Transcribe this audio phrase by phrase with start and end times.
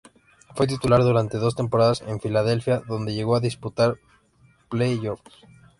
[0.55, 3.99] Fue titular durante dos temporadas en Philadelphia, donde llegó a disputar
[4.67, 5.21] Playoffs.